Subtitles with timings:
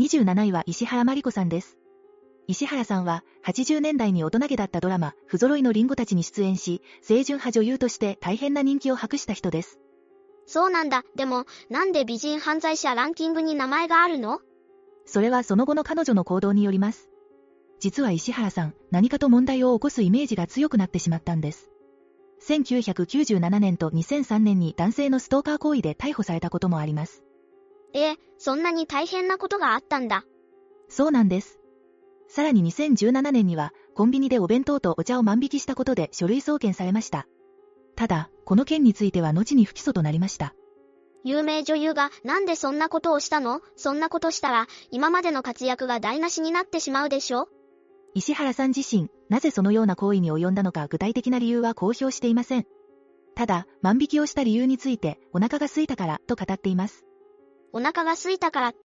[0.00, 1.78] 27位は石原まり子さんです。
[2.48, 9.78] 石原さんは80年代に大人げだったドラマ、不揃いのリンゴたちに出演し、清純派女優として大変な人気を博した人です。
[10.46, 11.04] そうなんだ。
[11.14, 14.40] でも、なんで美人犯罪者ランキングに名前があるの？
[15.06, 17.08] それはその後の彼女の行動によります。
[17.78, 21.70] 実は石原さん、何かと問題を起こすイメージが強くなってしまったんです。
[22.48, 27.22] 1997年と2003年に男性のストーカー行為で逮捕されたこともあります。
[27.94, 30.24] えー、そんなに大変なことがあったんだ。
[30.88, 31.60] そうなんです。
[32.28, 37.26] さらに2017年には、コンビニでお弁当とお茶を万引きしたことで書類送検されました。
[37.94, 40.54] ただ、この件については後に不起訴となりました。
[41.22, 43.60] 有名女優がなんでそんなことをしたの？
[43.76, 47.48] そんなことしたら、今までの活躍が台無しになってしまうでしょ？
[48.14, 52.66] 石原さん自身、なぜそのような行為に及んだのか具体的な理由は公表していません。
[53.36, 57.04] ただ、万引きをした理由について、お腹が空いたからと語っています。
[57.76, 58.74] お腹が空いたから。